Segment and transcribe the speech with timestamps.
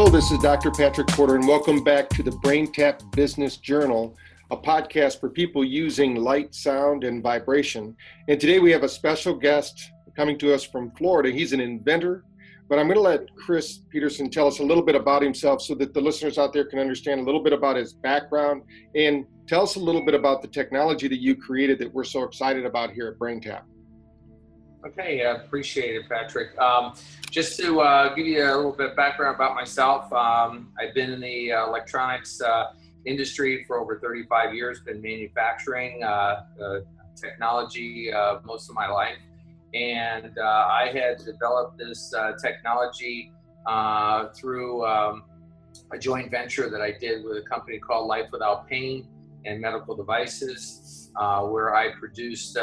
[0.00, 0.70] Hello, this is Dr.
[0.70, 4.16] Patrick Porter, and welcome back to the BrainTap Business Journal,
[4.50, 7.94] a podcast for people using light, sound, and vibration.
[8.26, 11.30] And today we have a special guest coming to us from Florida.
[11.30, 12.24] He's an inventor,
[12.66, 15.74] but I'm going to let Chris Peterson tell us a little bit about himself so
[15.74, 18.62] that the listeners out there can understand a little bit about his background
[18.94, 22.22] and tell us a little bit about the technology that you created that we're so
[22.22, 23.64] excited about here at BrainTap.
[24.82, 26.58] Okay, I appreciate it, Patrick.
[26.58, 26.94] Um,
[27.30, 31.12] just to uh, give you a little bit of background about myself, um, I've been
[31.12, 32.72] in the uh, electronics uh,
[33.04, 36.44] industry for over 35 years, been manufacturing uh,
[37.14, 39.18] technology uh, most of my life.
[39.74, 43.32] And uh, I had developed this technology
[44.34, 45.24] through um,
[45.92, 49.06] a joint venture that I did with a company called Life Without Pain
[49.44, 52.56] and Medical Devices, where I produced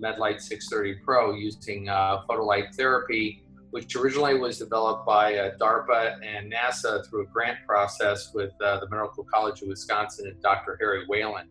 [0.00, 6.18] the MedLite 630 Pro using uh, photolight therapy, which originally was developed by uh, DARPA
[6.24, 10.76] and NASA through a grant process with uh, the Medical College of Wisconsin and Dr.
[10.80, 11.48] Harry Whelan.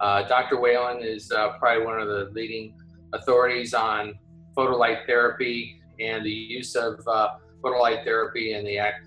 [0.00, 0.60] Uh, Dr.
[0.60, 2.74] Whelan is uh, probably one of the leading
[3.12, 4.18] authorities on
[4.56, 9.06] photolight therapy and the use of uh, photolight therapy and the act,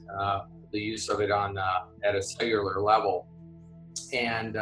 [0.72, 1.58] the use of it on
[2.04, 3.28] at a cellular level.
[4.14, 4.58] And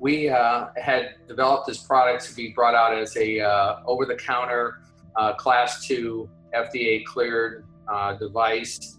[0.00, 4.80] we uh, had developed this product to be brought out as a uh, over-the-counter
[5.16, 8.98] uh, class 2 fda cleared uh, device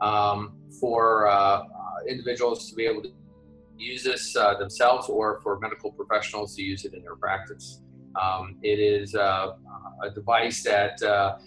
[0.00, 1.62] um, for uh,
[2.08, 3.12] individuals to be able to
[3.76, 7.82] use this themselves or for medical professionals to use it in their practice.
[8.20, 9.56] Um, it is a
[10.14, 11.38] device that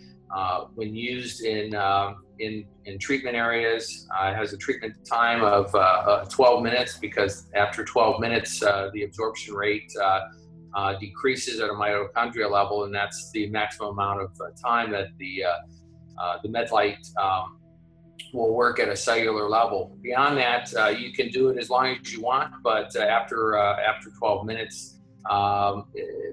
[0.76, 4.08] when used in um, in, in treatment areas.
[4.18, 9.04] Uh, has a treatment time of uh, 12 minutes because after 12 minutes, uh, the
[9.04, 10.22] absorption rate uh,
[10.76, 14.32] uh, decreases at a mitochondria level, and that's the maximum amount of
[14.64, 15.44] time that the,
[16.44, 17.58] the MedLite um,
[18.34, 19.98] will work at a cellular level.
[20.02, 24.46] Beyond that, you can do it as long as you want, but after, after 12
[24.46, 25.00] minutes,
[25.30, 25.86] um,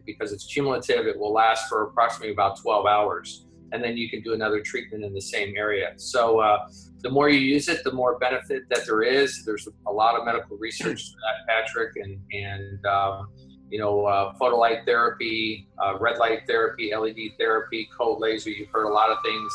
[0.04, 4.22] because it's cumulative, it will last for approximately about 12 hours and then you can
[4.22, 5.92] do another treatment in the same area.
[5.96, 6.68] So uh,
[7.02, 9.44] the more you use it, the more benefit that there is.
[9.44, 13.28] There's a lot of medical research to that, Patrick, and and um,
[13.70, 18.50] you know, uh, photolight therapy, uh, red light therapy, LED therapy, cold laser.
[18.50, 19.52] You've heard a lot of things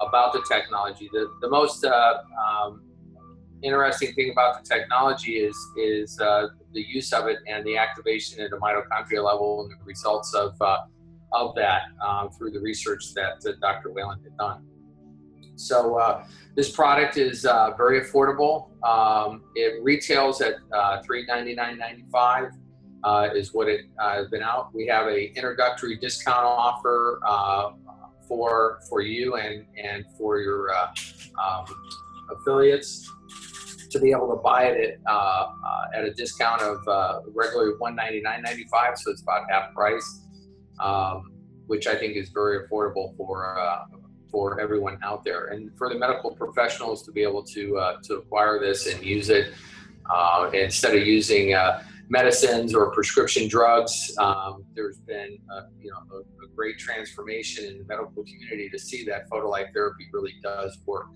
[0.00, 1.08] about the technology.
[1.12, 2.82] The the most uh, um,
[3.62, 8.40] interesting thing about the technology is is uh, the use of it and the activation
[8.40, 10.78] at a mitochondria level and the results of uh,
[11.32, 13.90] of that um, through the research that, Dr.
[13.90, 14.64] Whelan had done.
[15.56, 16.24] So uh,
[16.56, 18.70] this product is uh, very affordable.
[18.84, 22.50] Um, it retails at uh, $399.95
[23.04, 24.74] uh, is what it uh, has been out.
[24.74, 27.70] We have a introductory discount offer uh,
[28.28, 31.64] for for you and and for your um,
[32.30, 33.10] affiliates
[33.90, 35.48] to be able to buy it at,
[35.94, 36.78] at a discount of
[37.34, 40.22] regularly $199.95, so it's about half price
[40.80, 41.32] um,
[41.66, 43.84] which I think is very affordable for uh,
[44.30, 48.14] for everyone out there, and for the medical professionals to be able to uh, to
[48.14, 49.52] acquire this and use it
[50.10, 54.14] uh, instead of using uh, medicines or prescription drugs.
[54.18, 58.78] Um, there's been uh, you know a, a great transformation in the medical community to
[58.78, 61.08] see that photolight therapy really does work.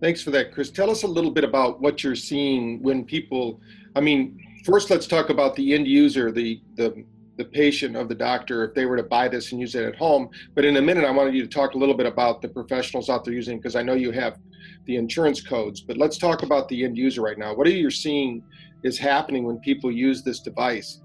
[0.00, 0.70] Thanks for that, Chris.
[0.70, 3.60] Tell us a little bit about what you're seeing when people,
[3.94, 7.04] I mean, first let's talk about the end user, the the
[7.36, 9.96] the patient of the doctor if they were to buy this and use it at
[9.96, 10.28] home.
[10.54, 13.08] But in a minute, I wanted you to talk a little bit about the professionals
[13.08, 14.38] out there using because I know you have
[14.84, 15.80] the insurance codes.
[15.80, 17.54] But let's talk about the end user right now.
[17.54, 18.42] What are you seeing
[18.82, 21.00] is happening when people use this device?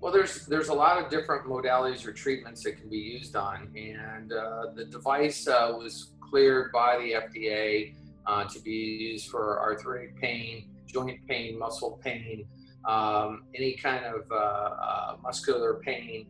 [0.00, 3.70] Well, there's there's a lot of different modalities or treatments that can be used on,
[3.76, 7.94] and uh, the device uh, was cleared by the FDA
[8.26, 12.46] uh, to be used for arthritic pain, joint pain, muscle pain,
[12.88, 16.26] um, any kind of uh, uh, muscular pain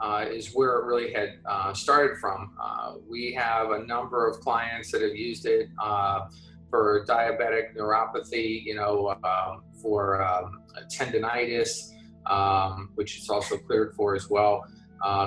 [0.00, 2.54] uh, is where it really had uh, started from.
[2.62, 5.68] Uh, we have a number of clients that have used it
[6.70, 10.62] for diabetic neuropathy, you know, um, for um,
[10.92, 11.92] tendonitis,
[12.26, 14.64] um, which is also cleared for as well,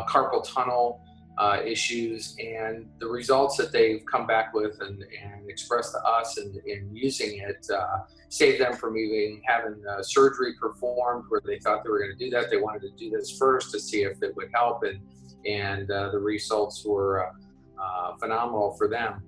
[0.08, 1.04] carpal tunnel
[1.38, 6.38] uh, issues and the results that they've come back with and, and expressed to us
[6.38, 8.00] and, and using it uh,
[8.30, 12.30] saved them from even having surgery performed where they thought they were going to do
[12.30, 12.50] that.
[12.50, 15.00] They wanted to do this first to see if it would help, and
[15.46, 19.24] and uh, the results were uh, uh, phenomenal for them.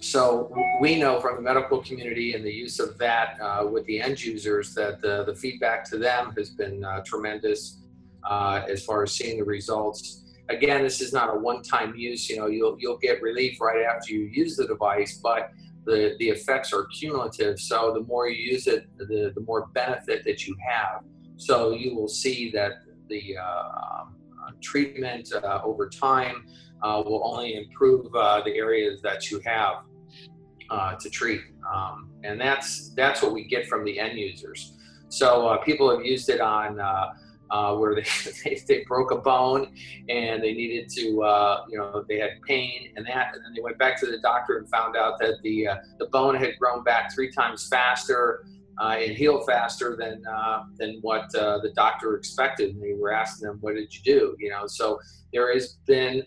[0.00, 3.38] So we know from the medical community and the use of that
[3.70, 7.78] with the end users that the, the feedback to them has been tremendous
[8.30, 12.28] as far as seeing the results again, this is not a one-time use.
[12.28, 15.50] You know, you'll you'll get relief right after you use the device, but
[15.84, 17.58] the the effects are cumulative.
[17.58, 21.02] So the more you use it, the the more benefit that you have.
[21.36, 22.72] So you will see that
[23.08, 24.16] the uh, um,
[24.60, 26.44] treatment uh, over time
[26.82, 29.76] uh, will only improve uh, the areas that you have
[30.70, 31.42] uh, to treat,
[31.72, 34.74] um, and that's that's what we get from the end users.
[35.10, 36.78] So uh, people have used it on
[37.50, 38.04] uh, where they,
[38.44, 39.72] they, they broke a bone
[40.08, 43.60] and they needed to uh, you know they had pain and that and then they
[43.60, 46.82] went back to the doctor and found out that the uh, the bone had grown
[46.84, 48.44] back three times faster
[48.80, 52.74] uh, and healed faster than uh, than what uh, the doctor expected.
[52.74, 54.36] And they were asking them what did you do?
[54.38, 54.98] You know so
[55.32, 56.22] there has been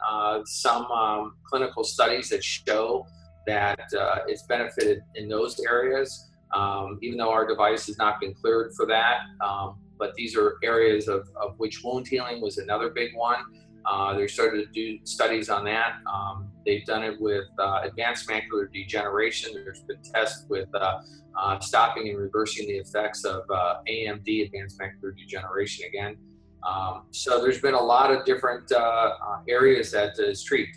[0.45, 3.07] some um, clinical studies that show
[3.47, 3.79] that
[4.27, 6.27] it's benefited in those areas.
[6.53, 10.57] Um, even though our device has not been cleared for that um, but these are
[10.63, 13.37] areas of, of which wound healing was another big one.
[13.85, 15.97] Uh, they started to do studies on that.
[16.11, 19.53] Um, they've done it with uh, advanced macular degeneration.
[19.53, 21.01] There's been tests with uh,
[21.39, 26.17] uh stopping and reversing the effects of uh, AMD, advanced macular degeneration again.
[26.67, 29.11] Um, so there's been a lot of different uh,
[29.47, 30.69] areas that is treat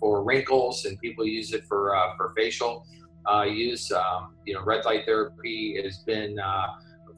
[0.00, 2.86] for wrinkles, and people use it for for facial
[3.46, 3.92] use.
[3.92, 6.38] Um, you know, red light therapy has been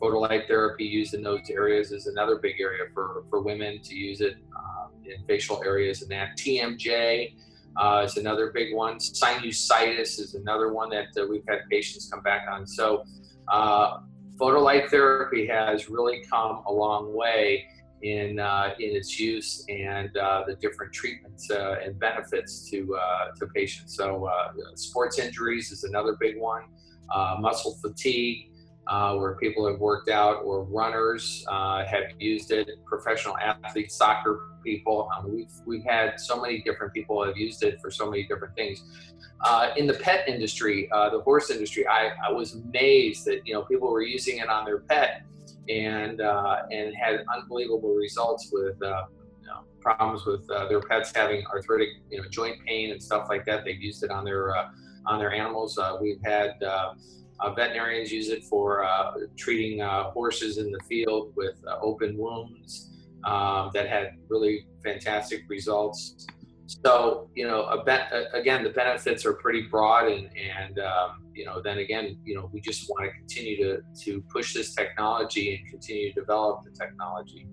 [0.05, 4.21] photolight therapy used in those areas is another big area for, for women to use
[4.21, 7.35] it um, in facial areas and that TMJ
[7.77, 8.99] uh, is another big one.
[8.99, 12.67] Sinusitis is another one that uh, we've had patients come back on.
[12.67, 13.05] So
[13.49, 13.99] uh,
[14.37, 17.67] photolight therapy has really come a long way
[18.03, 22.99] in, uh, in its use and uh, the different treatments uh, and benefits to,
[23.39, 23.97] to patients.
[23.97, 24.29] So
[24.75, 26.65] sports injuries is another big one.
[27.41, 28.51] Muscle fatigue
[28.87, 34.51] uh, where people have worked out, or runners uh, have used it, professional athletes, soccer
[34.63, 35.09] people.
[35.17, 38.55] Um, we've, we've had so many different people have used it for so many different
[38.55, 38.83] things.
[39.41, 43.55] Uh, in the pet industry, uh, the horse industry, I, I was amazed that you
[43.55, 45.23] know people were using it on their pet
[45.69, 49.05] and uh, and had unbelievable results with uh,
[49.41, 53.45] you know, problems with their pets having arthritic you know joint pain and stuff like
[53.47, 53.65] that.
[53.65, 54.55] They've used it on their
[55.07, 55.79] on their animals.
[56.01, 56.55] we've had
[57.41, 62.17] uh, veterinarians use it for uh, treating uh, horses in the field with uh, open
[62.17, 62.91] wounds
[63.25, 66.27] um, that had really fantastic results.
[66.67, 67.93] So, you know, be-
[68.33, 72.49] again, the benefits are pretty broad, and, and um, you know, then again, you know,
[72.53, 76.71] we just want to continue to, to push this technology and continue to develop the
[76.71, 77.47] technology.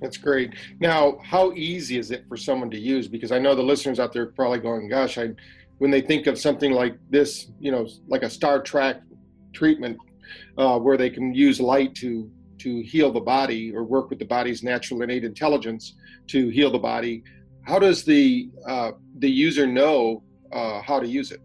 [0.00, 0.54] That's great.
[0.80, 3.06] Now, how easy is it for someone to use?
[3.06, 5.34] Because I know the listeners out there probably going, "Gosh, I
[5.80, 9.00] when they think of something like this, you know, like a Star Trek
[9.54, 9.96] treatment,
[10.58, 14.24] uh, where they can use light to to heal the body or work with the
[14.26, 15.94] body's natural innate intelligence
[16.26, 17.24] to heal the body.
[17.62, 18.90] How does the uh,
[19.20, 20.22] the user know
[20.52, 21.40] uh, how to use it?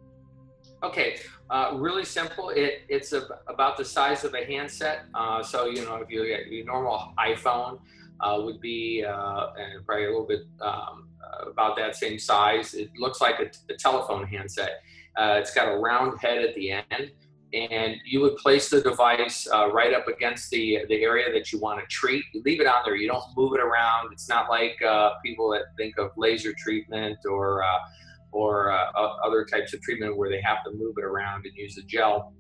[0.83, 1.15] Okay,
[1.49, 2.49] uh, really simple.
[2.49, 5.05] It, it's a, about the size of a handset.
[5.13, 7.79] Uh, so you know, if you get your normal iPhone,
[8.19, 9.47] uh, would be uh,
[9.85, 11.09] probably a little bit um,
[11.47, 12.73] about that same size.
[12.73, 14.81] It looks like a, telephone handset.
[15.17, 17.11] Uh, it's got a round head at the end,
[17.53, 21.59] and you would place the device uh, right up against the the area that you
[21.59, 22.23] want to treat.
[22.33, 22.95] You leave it on there.
[22.95, 24.11] You don't move it around.
[24.11, 27.77] It's not like uh, people that think of laser treatment or uh,
[28.31, 28.91] or uh,
[29.23, 32.33] other types of treatment where they have to move it around and use a gel.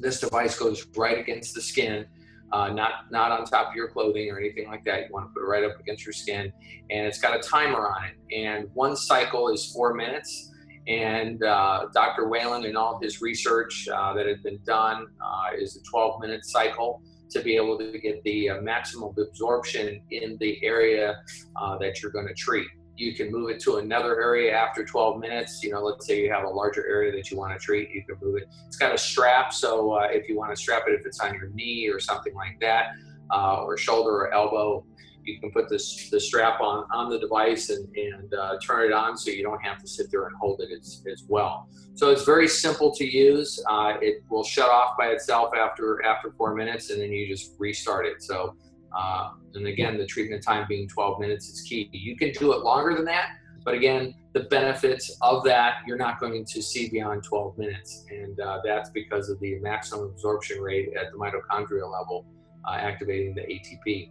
[0.00, 2.06] This device goes right against the skin
[2.52, 5.08] uh, not not on top of your clothing or anything like that.
[5.08, 6.52] You want to put it right up against your skin,
[6.90, 8.34] and it's got a timer on it.
[8.34, 10.52] And one cycle is four minutes.
[10.86, 12.28] And uh, Dr.
[12.28, 17.02] Whelan and all his research uh, that had been done uh, is a 12-minute cycle
[17.28, 21.20] to be able to get the uh, maximum absorption in the area
[21.56, 22.66] uh, that you're going to treat
[22.98, 25.62] you can move it to another area after 12 minutes.
[25.62, 28.02] You know, let's say you have a larger area that you want to treat, you
[28.04, 28.48] can move it.
[28.66, 31.34] It's got a strap, so uh, if you want to strap it, if it's on
[31.34, 32.88] your knee or something like that,
[33.32, 34.84] uh, or shoulder or elbow,
[35.22, 38.94] you can put this the strap on on the device and, and uh, turn it
[38.94, 41.68] on, so you don't have to sit there and hold it as, as well.
[41.94, 43.62] So it's very simple to use.
[43.68, 47.54] Uh, it will shut off by itself after after four minutes, and then you just
[47.58, 48.22] restart it.
[48.22, 48.56] So
[48.96, 51.88] uh, and again, the treatment time being 12 minutes is key.
[51.92, 53.30] You can do it longer than that,
[53.64, 58.38] but again, the benefits of that you're not going to see beyond 12 minutes, and
[58.40, 62.26] uh, that's because of the maximum absorption rate at the mitochondrial level,
[62.66, 64.10] uh, activating the ATP.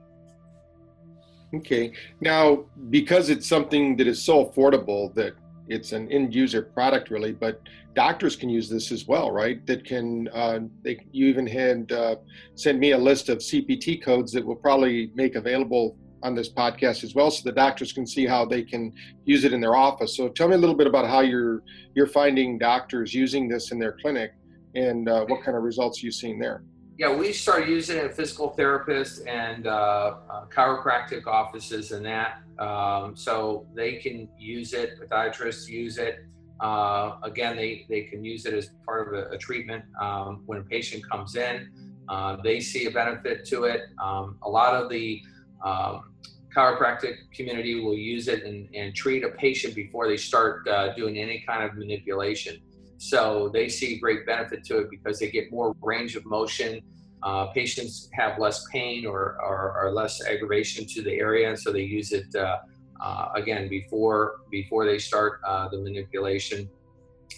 [1.56, 1.94] Okay.
[2.20, 5.34] Now, because it's something that is so affordable that
[5.70, 7.62] it's an end user product really but
[7.96, 12.16] doctors can use this as well right that can uh, they you even had uh,
[12.56, 17.04] sent me a list of cpt codes that we'll probably make available on this podcast
[17.04, 18.94] as well, so the doctors can see how they can
[19.26, 20.16] use it in their office.
[20.16, 21.64] So tell me a little bit about how you're
[21.96, 24.32] you're finding doctors using this in their clinic,
[24.76, 26.64] and uh, what kind of results you've seen there.
[26.98, 32.42] Yeah, we started using it in physical therapists and uh, uh, chiropractic offices and that.
[32.58, 36.26] Um, so they can use it, podiatrists use it.
[36.60, 40.58] Uh, again, they, they can use it as part of a, a treatment um, when
[40.58, 41.70] a patient comes in.
[42.10, 43.82] Uh, they see a benefit to it.
[44.02, 45.22] Um, a lot of the
[45.64, 46.14] um,
[46.56, 51.20] chiropractic community will use it and, and, treat a patient before they start uh, doing
[51.20, 52.60] any kind of manipulation.
[52.98, 56.82] So they see great benefit to it because they get more range of motion.
[57.24, 61.82] Uh, patients have less pain or, or, or, less aggravation to the area, so they
[61.82, 62.58] use it uh,
[63.02, 66.70] uh, again before before they start uh, the manipulation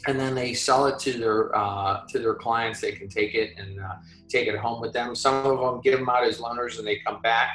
[0.08, 2.80] and then they sell it to their uh, to their clients.
[2.82, 3.96] They can take it and uh,
[4.28, 5.16] take it home with them.
[5.16, 7.50] Some of them give them out as loaners and they come back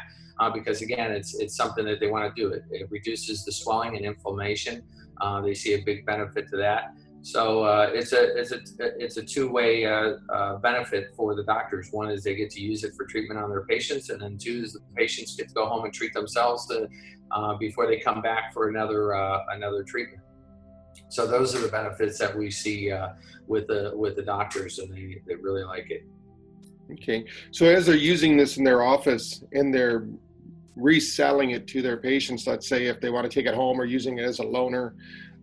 [0.52, 2.52] because again, it's it's something that they want to do.
[2.52, 4.82] It, it reduces the swelling and inflammation.
[5.42, 6.94] They see a big benefit to that.
[7.24, 11.88] So uh, it's a it's a it's a two way uh, benefit for the doctors.
[11.90, 14.60] One is they get to use it for treatment on their patients, and then two
[14.62, 16.86] is the patients get to go home and treat themselves to,
[17.58, 19.12] before they come back for another
[19.48, 20.20] another treatment.
[21.08, 23.14] So those are the benefits that we see uh,
[23.46, 26.04] with the with the doctors, and they, they really like it.
[26.92, 30.06] Okay, so as they're using this in their office and they're
[30.76, 33.86] reselling it to their patients, let's say if they want to take it home or
[33.86, 34.92] using it as a loaner,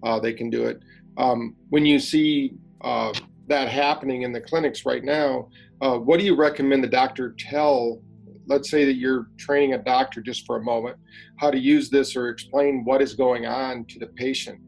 [0.04, 0.84] uh, they can do it.
[1.18, 3.14] Um, when you see uh,
[3.48, 5.50] that happening in the clinics right now,
[5.82, 8.02] uh, what do you recommend the doctor tell?
[8.48, 10.98] Let's say that you're training a doctor just for a moment,
[11.38, 14.60] how to use this or explain what is going on to the patient.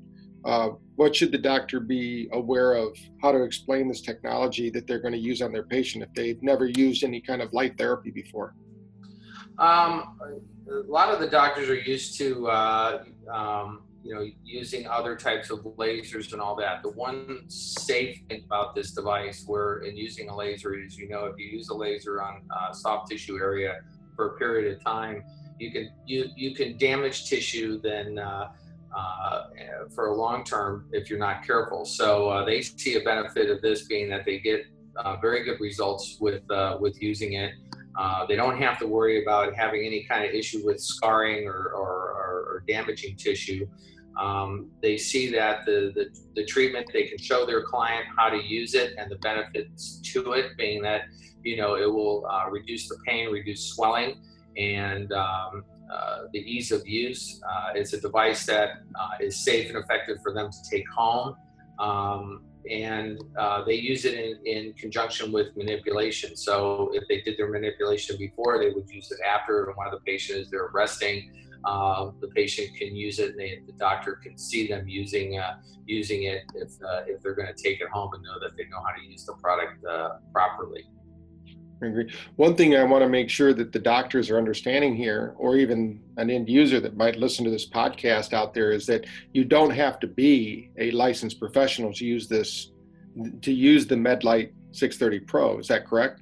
[0.45, 4.99] Uh, what should the doctor be aware of how to explain this technology that they're
[4.99, 8.11] going to use on their patient if they've never used any kind of light therapy
[8.11, 8.53] before?
[9.57, 10.17] Um,
[10.69, 15.49] a lot of the doctors are used to, uh, um, you know, using other types
[15.49, 16.83] of lasers and all that.
[16.83, 21.25] The one safe thing about this device, where in using a laser, is you know,
[21.25, 23.81] if you use a laser on uh, soft tissue area
[24.15, 25.23] for a period of time,
[25.57, 28.19] you can you you can damage tissue then.
[28.19, 28.49] Uh,
[28.95, 29.45] uh,
[29.89, 31.83] for a long term if you're not careful.
[31.83, 34.67] So uh, they see a benefit of this being that they get
[34.97, 37.53] uh, very good results with uh, with using it.
[38.27, 41.93] They don't have to worry about having any kind of issue with scarring or, or,
[42.53, 43.67] or damaging tissue.
[44.19, 48.37] Um, they see that the, the, the, treatment, they can show their client how to
[48.37, 51.03] use it and the benefits to it, being that,
[51.43, 54.21] you know, it will uh, reduce the pain, reduce swelling,
[54.55, 57.41] and um, uh, the ease of use.
[57.47, 61.35] Uh, it's a device that uh, is safe and effective for them to take home.
[61.79, 66.35] Um, and uh, they use it in, in conjunction with manipulation.
[66.37, 69.65] So if they did their manipulation before, they would use it after.
[69.65, 71.31] And one of the patients they're resting,
[71.65, 75.55] uh, the patient can use it, and they, the doctor can see them using uh,
[75.85, 76.71] using it if
[77.07, 79.25] if they're going to take it home and know that they know how to use
[79.25, 79.83] the product
[80.31, 80.85] properly
[81.87, 82.11] agree.
[82.35, 86.01] One thing I want to make sure that the doctors are understanding here, or even
[86.17, 89.71] an end user that might listen to this podcast out there, is that you don't
[89.71, 92.71] have to be a licensed professional to use this,
[93.41, 95.59] to use the MedLite 630 Pro.
[95.59, 96.21] Is that correct?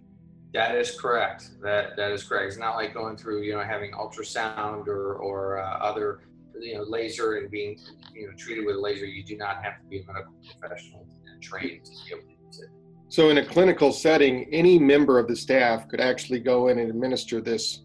[0.54, 1.52] That is correct.
[1.62, 2.48] That that is correct.
[2.48, 6.22] It's not like going through, you know, having ultrasound or or uh, other,
[6.60, 7.80] you know, laser and being,
[8.14, 9.06] you know, treated with a laser.
[9.06, 12.46] You do not have to be a medical professional and trained to be able to
[12.46, 12.70] use it.
[13.08, 16.90] So, in a clinical setting, any member of the staff could actually go in and
[16.90, 17.84] administer this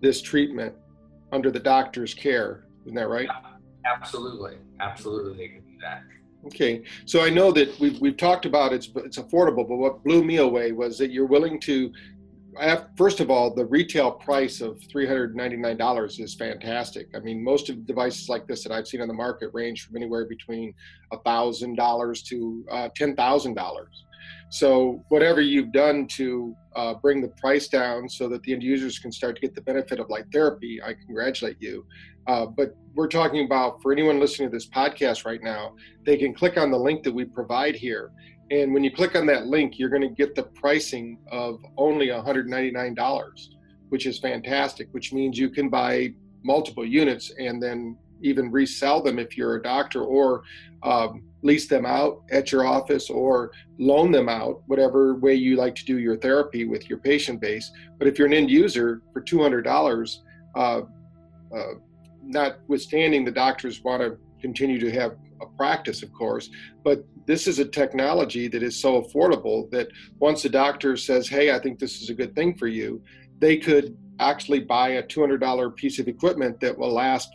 [0.00, 0.74] this treatment
[1.32, 2.66] under the doctor's care.
[2.84, 3.28] Isn't that right?
[3.84, 6.02] Absolutely, absolutely, they can do that.
[6.46, 10.22] Okay, so I know that we've, we've talked about it's it's affordable, but what blew
[10.22, 11.92] me away was that you're willing to.
[12.96, 17.08] First of all, the retail price of $399 is fantastic.
[17.14, 19.84] I mean, most of the devices like this that I've seen on the market range
[19.84, 20.72] from anywhere between
[21.12, 23.86] $1,000 to uh, $10,000.
[24.50, 28.98] So whatever you've done to uh, bring the price down so that the end users
[28.98, 31.86] can start to get the benefit of light therapy, I congratulate you.
[32.26, 36.34] Uh, but we're talking about for anyone listening to this podcast right now, they can
[36.34, 38.12] click on the link that we provide here.
[38.50, 42.08] And when you click on that link, you're going to get the pricing of only
[42.08, 43.48] $199,
[43.88, 46.14] which is fantastic, which means you can buy
[46.44, 50.42] multiple units and then even resell them if you're a doctor or
[50.82, 55.74] um, lease them out at your office or loan them out, whatever way you like
[55.74, 57.70] to do your therapy with your patient base.
[57.98, 60.16] But if you're an end user for $200,
[60.54, 61.62] uh, uh,
[62.22, 66.50] notwithstanding the doctors want to continue to have a practice, of course,
[66.82, 71.50] but this is a technology that is so affordable that once a doctor says, Hey,
[71.52, 73.02] I think this is a good thing for you,
[73.38, 77.28] they could actually buy a $200 piece of equipment that will last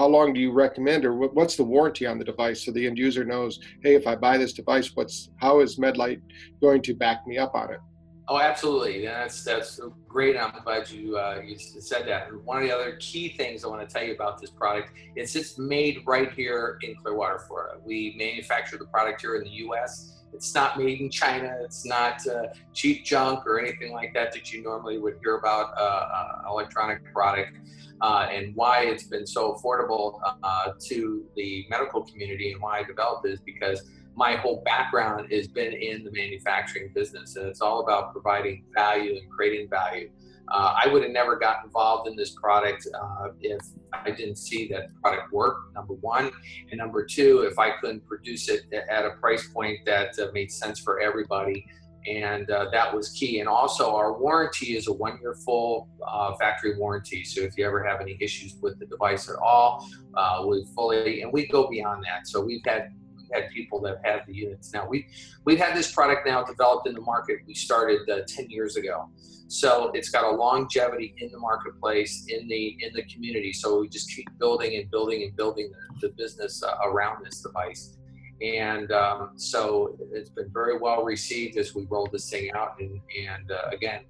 [0.00, 2.96] how long do you recommend or what's the warranty on the device so the end
[2.96, 6.22] user knows hey if i buy this device what's how is MedLite
[6.62, 7.80] going to back me up on it?
[8.26, 9.04] Oh absolutely.
[9.04, 9.78] That's that's
[10.08, 12.32] great i'm glad you uh, you said that.
[12.44, 15.36] One of the other key things i want to tell you about this product is
[15.36, 17.78] it's made right here in clearwater florida.
[17.84, 21.56] We manufacture the product here in the us it's not made in China.
[21.62, 25.76] It's not uh, cheap junk or anything like that that you normally would hear about
[25.76, 27.58] uh, uh, electronic product.
[28.00, 32.82] Uh, and why it's been so affordable uh, to the medical community and why I
[32.82, 37.60] developed it is because my whole background has been in the manufacturing business and it's
[37.60, 40.10] all about providing value and creating value.
[40.50, 43.60] Uh, I would have never got involved in this product uh, if
[43.92, 46.30] I didn't see that product work, number one.
[46.70, 50.50] And number two, if I couldn't produce it at a price point that uh, made
[50.50, 51.66] sense for everybody.
[52.06, 53.40] And uh, that was key.
[53.40, 57.24] And also, our warranty is a one year full uh, factory warranty.
[57.24, 61.20] So, if you ever have any issues with the device at all, uh, we fully,
[61.20, 62.26] and we go beyond that.
[62.26, 62.90] So, we've had
[63.32, 64.86] had people that have the units now.
[64.86, 65.06] We
[65.44, 67.38] we've had this product now developed in the market.
[67.46, 69.08] We started uh, 10 years ago,
[69.48, 73.52] so it's got a longevity in the marketplace in the in the community.
[73.52, 75.70] So we just keep building and building and building
[76.00, 77.96] the, the business uh, around this device.
[78.42, 82.80] And um, so it's been very well received as we roll this thing out.
[82.80, 84.04] And, and uh, again,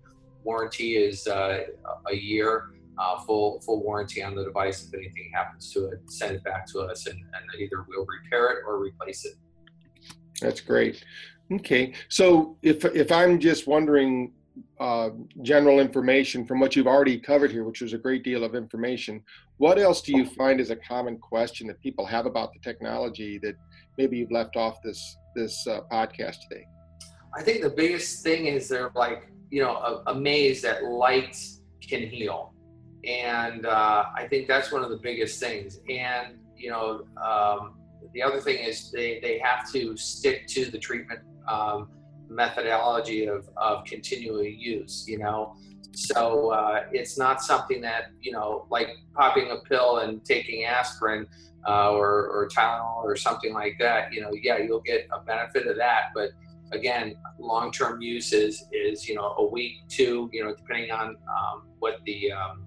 [0.45, 1.63] warranty is uh,
[2.09, 2.71] a year
[3.01, 4.87] uh, full full warranty on the device.
[4.87, 8.51] If anything happens to it, send it back to us, and, and either we'll repair
[8.51, 9.35] it or replace it.
[10.41, 11.05] That's great.
[11.53, 14.33] Okay, so if if I'm just wondering
[14.79, 15.11] uh,
[15.43, 19.23] general information from what you've already covered here, which was a great deal of information,
[19.57, 23.39] what else do you find is a common question that people have about the technology
[23.39, 23.57] that
[23.97, 26.67] maybe you've left off this this uh, podcast today?
[27.35, 31.37] I think the biggest thing is they're like you know amazed that light
[31.81, 32.53] can heal
[33.05, 35.81] and uh, I think that's one of the biggest things.
[35.89, 37.75] And you know, um,
[38.13, 41.89] the other thing is they they have to stick to the treatment um,
[42.29, 45.05] methodology of of continual use.
[45.09, 45.57] You know,
[45.93, 51.27] so uh, it's not something that you know, like popping a pill and taking aspirin.
[51.69, 55.67] Uh, or, or Tylenol or something like that, you know, yeah, you'll get a benefit
[55.67, 56.05] of that.
[56.15, 56.31] But
[56.73, 61.65] again, long-term use is, is you know, a week, two, you know, depending on um,
[61.79, 62.65] what the um,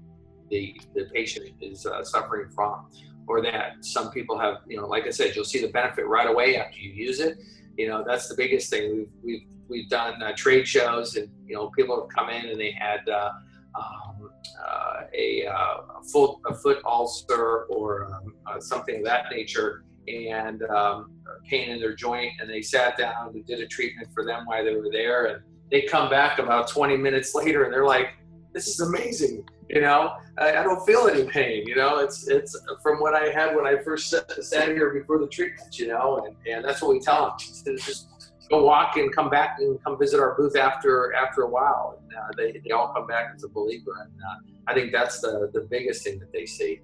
[0.53, 2.85] the, the patient is uh, suffering from
[3.27, 6.29] or that some people have you know like i said you'll see the benefit right
[6.29, 7.37] away after you use it.
[7.77, 8.95] You know that's the biggest thing.
[8.95, 12.59] We've we've, we've done uh, trade shows and you know people have come in and
[12.59, 13.31] they had uh,
[13.75, 14.29] um,
[14.63, 19.85] uh, a, uh, a, full a foot ulcer or um, uh, something of that nature
[20.07, 21.11] and um,
[21.49, 24.63] pain in their joint and they sat down and did a treatment for them while
[24.63, 28.09] they were there and they come back about 20 minutes later and they're like
[28.53, 30.15] this is amazing you know?
[30.37, 31.99] I, I, don't feel any pain you know?
[31.99, 35.77] It's it's from what i had when i first sat, sat here before the treatment
[35.77, 36.25] you know?
[36.25, 38.07] And, and that's what we tell them just, just
[38.49, 41.99] go walk and come back and come visit our booth after after a while.
[42.01, 43.93] And uh, they, they all come back as a believer.
[44.01, 46.81] And uh, i think that's the the biggest thing that they see.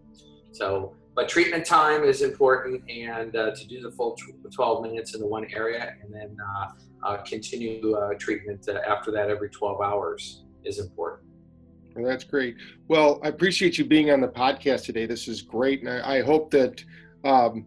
[0.52, 4.17] So but treatment time is important and uh, to do the full
[4.54, 6.67] 12 minutes in the one area and then uh,
[7.04, 11.29] uh, continue uh, treatment after that every 12 hours is important
[11.99, 12.55] well, that's great.
[12.88, 15.05] Well, I appreciate you being on the podcast today.
[15.05, 16.83] This is great, and I, I hope that
[17.23, 17.65] um,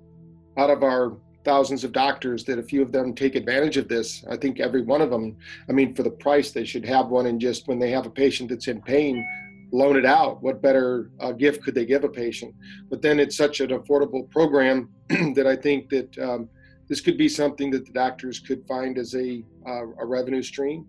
[0.57, 4.25] out of our thousands of doctors, that a few of them take advantage of this.
[4.31, 5.37] I think every one of them.
[5.69, 8.11] I mean, for the price, they should have one, and just when they have a
[8.11, 9.27] patient that's in pain,
[9.73, 10.43] loan it out.
[10.43, 12.55] What better uh, gift could they give a patient?
[12.91, 16.49] But then it's such an affordable program that I think that um,
[16.89, 20.87] this could be something that the doctors could find as a uh, a revenue stream.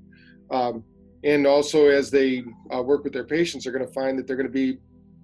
[0.52, 0.84] Um,
[1.24, 4.36] and also as they uh, work with their patients they're going to find that they're
[4.36, 4.78] going to be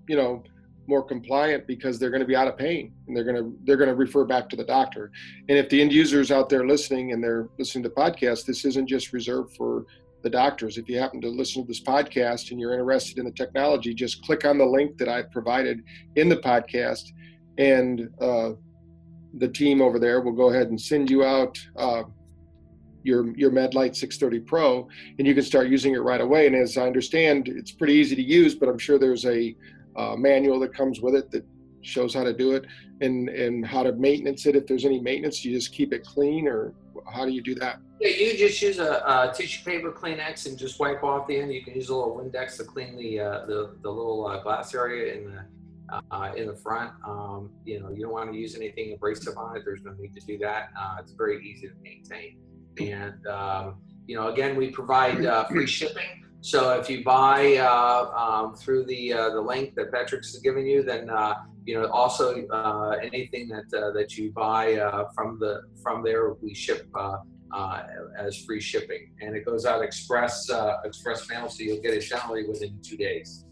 [0.07, 0.43] you know
[0.89, 3.77] more compliant because they're going to be out of pain and they're going to they're
[3.77, 5.11] going to refer back to the doctor.
[5.47, 8.87] And if the end users out there listening and they're listening to podcasts this isn't
[8.87, 9.85] just reserved for
[10.21, 10.77] the doctors.
[10.77, 14.21] If you happen to listen to this podcast and you're interested in the technology just
[14.23, 15.81] click on the link that i've provided
[16.15, 17.03] in the podcast
[17.57, 18.51] and uh,
[19.35, 22.03] the team over there will go ahead and send you out uh,
[23.03, 26.47] your your MedLite 630 Pro, and you can start using it right away.
[26.47, 29.55] And as I understand, it's pretty easy to use, but I'm sure there's a
[29.95, 31.45] uh, manual that comes with it that
[31.81, 32.65] shows how to do it
[33.01, 34.55] and and how to maintenance it.
[34.55, 36.73] If there's any maintenance, you just keep it clean, or
[37.13, 37.79] how do you do that?
[37.99, 41.53] Yeah, you just use a, a tissue paper Kleenex and just wipe off the end.
[41.53, 44.73] You can use a little Windex to clean the uh, the, the little uh, glass
[44.73, 45.45] area in the
[46.11, 46.91] uh, in the front.
[47.05, 49.63] Um, you know, you don't want to use anything abrasive on it.
[49.65, 50.69] There's no need to do that.
[50.79, 52.37] Uh, it's very easy to maintain.
[52.79, 53.75] And, um,
[54.07, 58.85] you know, again, we provide uh, free shipping So if you buy uh, um, through
[58.85, 63.49] the uh, the link that Patrick's given you, then uh, you know also uh, anything
[63.49, 66.87] that uh, that you buy uh, from the from there we ship
[68.17, 70.49] as free shipping, and it goes out express
[70.85, 73.45] express mail, so you'll get it generally within two days.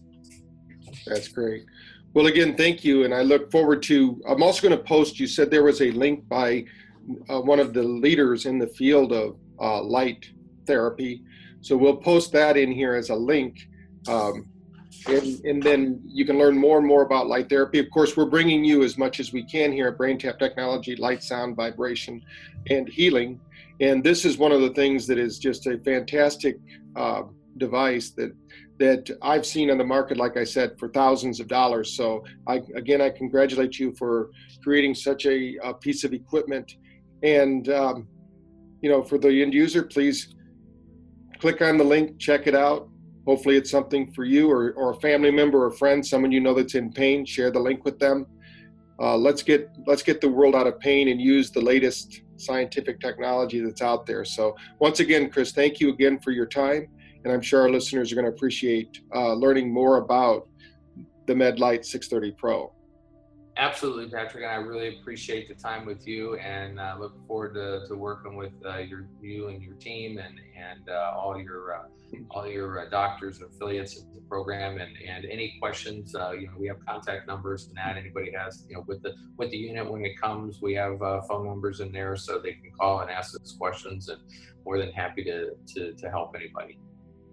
[1.06, 1.66] That's great.
[2.14, 4.22] Well, again, thank you, and I look forward to.
[4.28, 5.20] I'm also going to post.
[5.20, 6.64] You said there was a link by
[7.28, 9.38] one of the leaders in the field of
[9.86, 10.30] light
[10.66, 11.24] therapy
[11.62, 13.68] so we'll post that in here as a link.
[14.08, 14.48] Um,
[15.08, 17.80] and, and, then you can learn more and more about light therapy.
[17.80, 21.24] Of course, we're bringing you as much as we can here at BrainTap Technology, light,
[21.24, 22.24] sound, vibration,
[22.70, 23.40] and healing.
[23.80, 26.58] And this is one of the things that is just a fantastic
[26.96, 27.24] uh,
[27.58, 28.34] device that
[28.80, 31.98] that I've seen on the market, like I said, for thousands of dollars.
[31.98, 34.30] So I, again, I congratulate you for
[34.62, 36.76] creating such a, a piece of equipment.
[37.24, 38.08] And um,
[38.82, 40.36] you know, for the end user, please
[41.40, 42.90] click on the link, check it out.
[43.26, 46.40] Hopefully, it's something for you or, or a family member or a friend, someone you
[46.40, 47.26] know that's in pain.
[47.26, 48.26] Share the link with them.
[49.00, 53.00] Uh, let's get let's get the world out of pain and use the latest scientific
[53.00, 54.24] technology that's out there.
[54.24, 56.88] So once again, Chris, thank you again for your time,
[57.24, 60.48] and I'm sure our listeners are going to appreciate uh, learning more about
[61.26, 62.74] the MedLite 630 Pro.
[63.60, 67.88] Absolutely, Patrick, and I really appreciate the time with you, and uh, look forward to,
[67.88, 71.88] to working with uh, your you and your team, and and uh, all your uh,
[72.30, 74.78] all your uh, doctors and affiliates of the program.
[74.78, 78.64] And, and any questions, uh, you know, we have contact numbers and that anybody has,
[78.70, 81.92] you know, with the with the unit when it comes, we have phone numbers in
[81.92, 84.22] there so they can call and ask us questions, and
[84.66, 86.78] more than happy to to, to help anybody.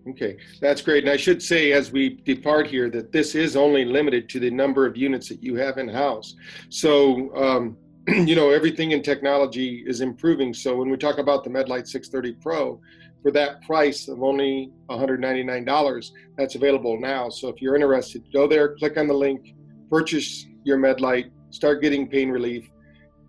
[0.06, 1.04] Okay, that's great.
[1.04, 4.50] And I should say, as we depart here, that this is only limited to the
[4.50, 6.34] number of units that you have in house.
[6.68, 7.76] So, um,
[8.26, 10.52] you know, everything in technology is improving.
[10.52, 12.80] So, when we talk about the MedLite 630 Pro,
[13.22, 17.30] for that price of only $199, that's available now.
[17.30, 19.54] So, if you're interested, go there, click on the link,
[19.88, 22.68] purchase your MedLite, start getting pain relief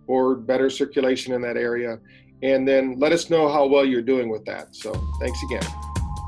[0.08, 1.98] or better circulation in that area,
[2.42, 4.76] and then let us know how well you're doing with that.
[4.76, 5.85] So, thanks again.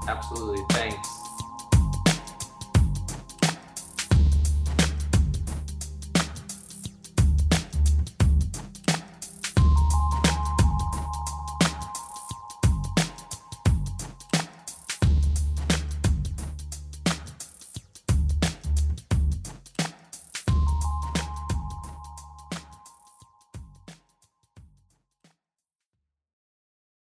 [0.09, 0.65] Absolutely.
[0.71, 1.08] Thanks.